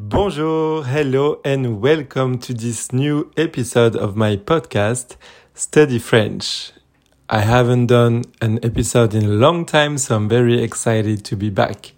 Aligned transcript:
Bonjour, 0.00 0.84
hello, 0.84 1.40
and 1.44 1.80
welcome 1.80 2.38
to 2.38 2.54
this 2.54 2.92
new 2.92 3.32
episode 3.36 3.96
of 3.96 4.14
my 4.14 4.36
podcast, 4.36 5.16
Study 5.54 5.98
French. 5.98 6.70
I 7.28 7.40
haven't 7.40 7.86
done 7.86 8.22
an 8.40 8.60
episode 8.64 9.12
in 9.12 9.24
a 9.24 9.34
long 9.34 9.66
time, 9.66 9.98
so 9.98 10.14
I'm 10.14 10.28
very 10.28 10.62
excited 10.62 11.24
to 11.24 11.36
be 11.36 11.50
back. 11.50 11.94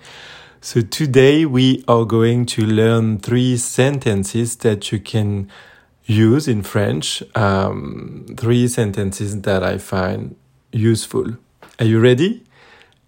So 0.62 0.80
today 0.80 1.44
we 1.44 1.84
are 1.86 2.06
going 2.06 2.46
to 2.46 2.64
learn 2.64 3.18
three 3.18 3.58
sentences 3.58 4.56
that 4.56 4.90
you 4.90 4.98
can 4.98 5.50
use 6.06 6.48
in 6.48 6.62
French. 6.62 7.22
Um, 7.34 8.24
three 8.34 8.66
sentences 8.68 9.42
that 9.42 9.62
I 9.62 9.76
find 9.76 10.36
useful. 10.72 11.36
Are 11.78 11.84
you 11.84 12.00
ready? 12.00 12.44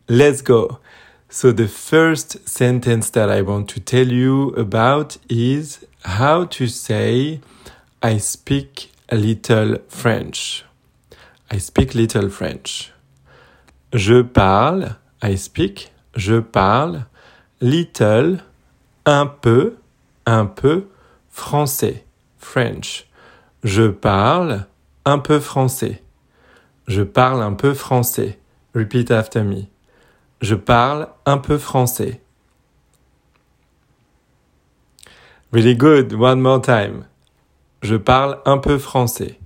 Let's 0.06 0.42
go. 0.42 0.80
So, 1.34 1.50
the 1.50 1.66
first 1.66 2.46
sentence 2.46 3.08
that 3.08 3.30
I 3.30 3.40
want 3.40 3.66
to 3.70 3.80
tell 3.80 4.06
you 4.06 4.50
about 4.50 5.16
is 5.30 5.82
how 6.04 6.44
to 6.44 6.66
say, 6.66 7.40
I 8.02 8.18
speak 8.18 8.92
a 9.08 9.16
little 9.16 9.78
French. 9.88 10.62
I 11.50 11.56
speak 11.56 11.94
little 11.94 12.28
French. 12.28 12.92
Je 13.94 14.22
parle, 14.22 14.98
I 15.22 15.36
speak, 15.36 15.90
je 16.14 16.42
parle, 16.42 17.06
little, 17.62 18.42
un 19.06 19.26
peu, 19.26 19.78
un 20.26 20.44
peu, 20.48 20.84
français, 21.30 22.02
French. 22.36 23.06
Je 23.64 23.90
parle 23.90 24.66
un 25.06 25.18
peu 25.18 25.40
français. 25.40 26.02
Je 26.86 27.02
parle 27.02 27.40
un 27.40 27.54
peu 27.54 27.72
français. 27.72 28.36
Repeat 28.74 29.10
after 29.10 29.42
me. 29.42 29.71
Je 30.42 30.56
parle 30.56 31.08
un 31.24 31.38
peu 31.38 31.56
français. 31.56 32.20
Really 35.52 35.76
good. 35.76 36.12
One 36.14 36.40
more 36.40 36.60
time. 36.60 37.04
Je 37.80 37.94
parle 37.96 38.40
un 38.44 38.58
peu 38.58 38.78
français. 38.78 39.38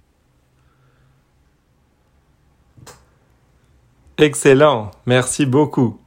Excellent. 4.17 4.93
Merci 5.05 5.45
beaucoup. 5.45 6.01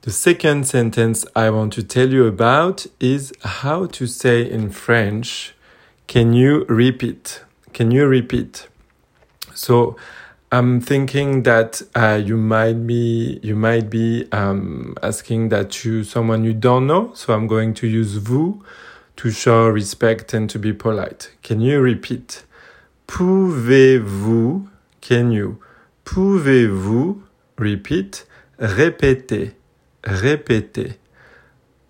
The 0.00 0.10
second 0.10 0.64
sentence 0.64 1.26
I 1.36 1.50
want 1.50 1.70
to 1.74 1.82
tell 1.82 2.10
you 2.10 2.26
about 2.26 2.86
is 2.98 3.32
how 3.42 3.86
to 3.86 4.06
say 4.06 4.50
in 4.50 4.70
French. 4.70 5.54
Can 6.06 6.32
you 6.32 6.64
repeat? 6.68 7.44
Can 7.74 7.90
you 7.90 8.06
repeat? 8.06 8.68
So, 9.52 9.96
I'm 10.52 10.80
thinking 10.80 11.42
that 11.42 11.82
uh, 11.96 12.22
you 12.24 12.36
might 12.36 12.86
be 12.86 13.40
you 13.42 13.56
might 13.56 13.90
be 13.90 14.28
um, 14.30 14.94
asking 15.02 15.48
that 15.48 15.70
to 15.82 16.04
someone 16.04 16.44
you 16.44 16.54
don't 16.54 16.86
know. 16.86 17.12
So 17.14 17.34
I'm 17.34 17.48
going 17.48 17.74
to 17.74 17.86
use 17.88 18.14
vous 18.16 18.62
to 19.16 19.30
show 19.30 19.66
respect 19.68 20.32
and 20.34 20.48
to 20.50 20.58
be 20.58 20.72
polite. 20.72 21.32
Can 21.42 21.60
you 21.60 21.80
repeat? 21.80 22.44
Pouvez-vous? 23.08 24.68
Can 25.00 25.32
you? 25.32 25.58
Pouvez-vous? 26.04 27.22
Repeat. 27.58 28.24
Répétez. 28.60 29.52
Répétez. 30.04 30.98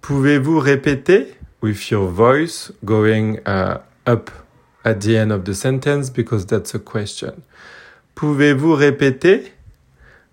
Pouvez-vous 0.00 0.60
répéter 0.60 1.34
with 1.60 1.90
your 1.90 2.08
voice 2.08 2.70
going 2.84 3.40
uh, 3.44 3.80
up 4.06 4.30
at 4.84 5.00
the 5.00 5.16
end 5.16 5.32
of 5.32 5.44
the 5.44 5.54
sentence 5.54 6.08
because 6.10 6.46
that's 6.46 6.74
a 6.74 6.78
question. 6.78 7.42
Pouvez-vous 8.16 8.74
répéter? 8.74 9.52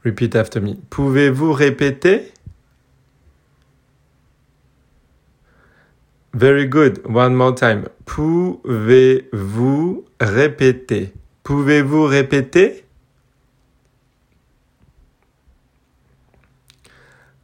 Repeat 0.06 0.38
after 0.38 0.62
me. 0.62 0.76
Pouvez-vous 0.89 1.52
répéter? 1.52 2.31
Very 6.34 6.66
good. 6.66 7.02
One 7.06 7.36
more 7.36 7.53
time. 7.53 7.90
Pouvez-vous 8.06 10.06
répéter? 10.22 11.14
Pouvez-vous 11.44 12.06
répéter? 12.06 12.86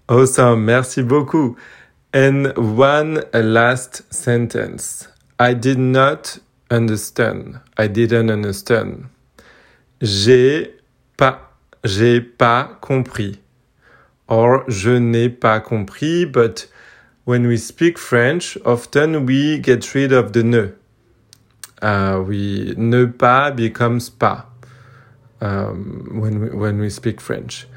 Awesome. 0.07 0.63
Merci 0.63 1.03
beaucoup. 1.03 1.57
And 2.13 2.53
one 2.57 3.25
last 3.33 4.05
sentence. 4.09 5.09
I 5.37 5.53
did 5.53 5.77
not 5.77 6.39
understand. 6.71 7.59
I 7.77 7.87
didn't 7.87 8.31
understand. 8.31 9.09
J'ai 10.01 10.77
pas, 11.17 11.51
j'ai 11.83 12.21
pas 12.21 12.77
compris. 12.81 13.39
Or, 14.27 14.63
je 14.67 14.91
n'ai 14.91 15.29
pas 15.29 15.59
compris, 15.59 16.25
but 16.25 16.69
when 17.25 17.47
we 17.47 17.57
speak 17.57 17.97
French, 17.97 18.57
often 18.63 19.25
we 19.25 19.59
get 19.59 19.93
rid 19.93 20.11
of 20.13 20.31
the 20.31 20.43
ne. 20.43 20.73
We, 22.25 22.73
ne 22.77 23.05
pas 23.05 23.51
becomes 23.51 24.09
pas 24.09 24.45
um, 25.41 26.19
when, 26.19 26.39
we, 26.41 26.49
when 26.49 26.79
we 26.79 26.89
speak 26.89 27.21
French. 27.21 27.67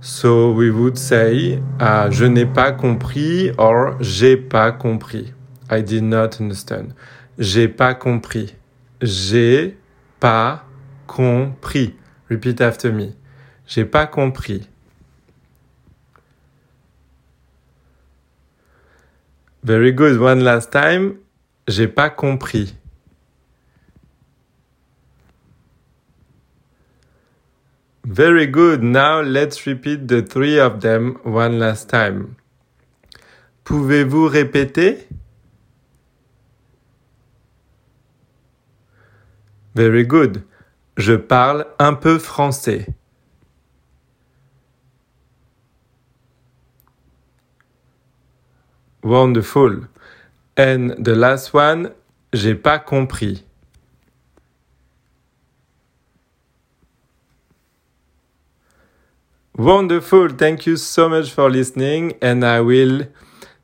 So 0.00 0.52
we 0.52 0.70
would 0.70 0.96
say, 0.96 1.60
uh, 1.80 2.10
je 2.10 2.24
n'ai 2.26 2.46
pas 2.46 2.72
compris 2.72 3.50
or 3.58 3.96
j'ai 4.00 4.36
pas 4.36 4.70
compris. 4.72 5.32
I 5.70 5.82
did 5.82 6.04
not 6.04 6.40
understand. 6.40 6.94
J'ai 7.38 7.68
pas 7.68 7.94
compris. 7.94 8.54
J'ai 9.02 9.76
pas 10.20 10.64
compris. 11.08 11.96
Repeat 12.30 12.60
after 12.60 12.92
me. 12.92 13.14
J'ai 13.66 13.84
pas 13.84 14.06
compris. 14.06 14.68
Very 19.64 19.92
good. 19.92 20.20
One 20.20 20.44
last 20.44 20.70
time. 20.70 21.18
J'ai 21.66 21.88
pas 21.88 22.10
compris. 22.10 22.74
Very 28.04 28.46
good. 28.46 28.82
Now 28.82 29.20
let's 29.20 29.66
repeat 29.66 30.06
the 30.08 30.22
three 30.22 30.58
of 30.58 30.80
them 30.80 31.18
one 31.24 31.58
last 31.58 31.90
time. 31.90 32.36
Pouvez-vous 33.64 34.28
répéter? 34.28 35.06
Very 39.74 40.04
good. 40.04 40.42
Je 40.98 41.14
parle 41.14 41.64
un 41.78 41.94
peu 41.94 42.18
français. 42.18 42.86
Wonderful. 49.04 49.86
And 50.58 50.96
the 50.98 51.14
last 51.14 51.54
one, 51.54 51.92
j'ai 52.32 52.56
pas 52.56 52.80
compris. 52.80 53.44
Wonderful. 59.56 60.36
Thank 60.36 60.66
you 60.66 60.76
so 60.76 61.08
much 61.08 61.30
for 61.30 61.48
listening 61.48 62.14
and 62.20 62.44
I 62.44 62.60
will 62.60 63.06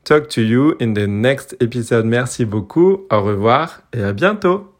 talk 0.05 0.29
to 0.31 0.41
you 0.41 0.75
in 0.79 0.93
the 0.93 1.05
next 1.05 1.55
episode. 1.59 2.05
Merci 2.05 2.45
beaucoup. 2.45 3.05
Au 3.11 3.21
revoir 3.21 3.81
et 3.91 4.03
à 4.03 4.13
bientôt. 4.13 4.74